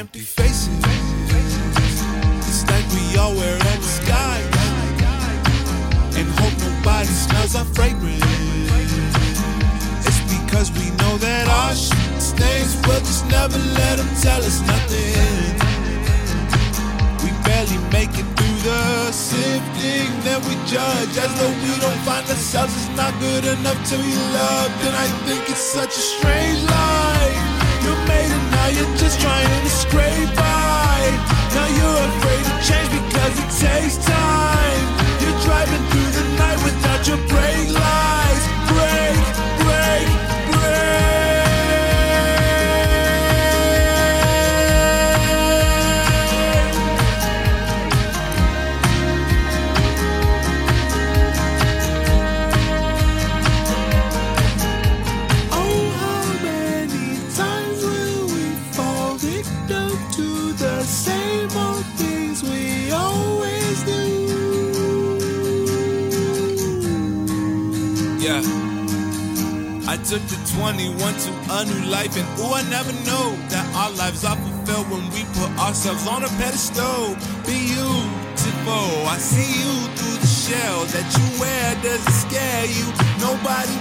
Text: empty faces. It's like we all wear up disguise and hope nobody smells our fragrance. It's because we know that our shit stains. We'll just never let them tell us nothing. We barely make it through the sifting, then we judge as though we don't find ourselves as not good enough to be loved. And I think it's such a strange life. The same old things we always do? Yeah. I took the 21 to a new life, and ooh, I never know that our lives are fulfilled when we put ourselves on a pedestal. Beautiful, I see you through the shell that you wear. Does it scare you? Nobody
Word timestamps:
empty 0.00 0.20
faces. 0.20 0.80
It's 2.48 2.64
like 2.72 2.86
we 2.96 3.18
all 3.18 3.34
wear 3.34 3.54
up 3.54 3.80
disguise 3.84 4.48
and 6.16 6.26
hope 6.40 6.56
nobody 6.64 7.04
smells 7.04 7.54
our 7.54 7.66
fragrance. 7.76 8.24
It's 10.08 10.22
because 10.32 10.72
we 10.72 10.88
know 11.00 11.18
that 11.20 11.44
our 11.48 11.76
shit 11.76 12.16
stains. 12.16 12.80
We'll 12.86 13.00
just 13.00 13.28
never 13.28 13.58
let 13.76 13.98
them 14.00 14.08
tell 14.24 14.40
us 14.40 14.64
nothing. 14.72 15.52
We 17.20 17.30
barely 17.44 17.76
make 17.92 18.16
it 18.16 18.28
through 18.40 18.58
the 18.64 19.12
sifting, 19.12 20.08
then 20.24 20.40
we 20.48 20.56
judge 20.64 21.12
as 21.24 21.32
though 21.36 21.54
we 21.60 21.72
don't 21.76 22.00
find 22.08 22.24
ourselves 22.24 22.72
as 22.72 22.88
not 22.96 23.12
good 23.20 23.44
enough 23.44 23.80
to 23.90 23.96
be 24.00 24.14
loved. 24.32 24.80
And 24.80 24.96
I 24.96 25.06
think 25.28 25.42
it's 25.50 25.60
such 25.60 25.92
a 25.92 26.04
strange 26.16 26.62
life. 26.70 27.39
The 60.60 60.82
same 60.82 61.48
old 61.56 61.86
things 61.96 62.42
we 62.42 62.92
always 62.92 63.82
do? 63.84 64.02
Yeah. 68.20 68.42
I 69.88 69.96
took 69.96 70.20
the 70.28 70.36
21 70.60 71.14
to 71.24 71.30
a 71.48 71.64
new 71.64 71.88
life, 71.88 72.14
and 72.14 72.28
ooh, 72.38 72.52
I 72.52 72.62
never 72.68 72.92
know 73.08 73.32
that 73.48 73.64
our 73.74 73.90
lives 73.96 74.22
are 74.22 74.36
fulfilled 74.36 74.90
when 74.90 75.08
we 75.16 75.24
put 75.32 75.50
ourselves 75.58 76.06
on 76.06 76.24
a 76.24 76.28
pedestal. 76.36 77.16
Beautiful, 77.48 79.08
I 79.08 79.16
see 79.16 79.64
you 79.64 79.72
through 79.96 80.18
the 80.20 80.26
shell 80.28 80.84
that 80.92 81.08
you 81.16 81.40
wear. 81.40 81.74
Does 81.80 82.04
it 82.06 82.12
scare 82.28 82.66
you? 82.68 82.84
Nobody 83.16 83.79